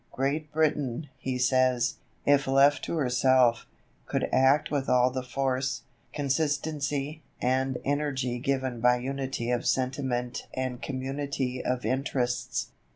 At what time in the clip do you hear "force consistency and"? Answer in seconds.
5.21-7.77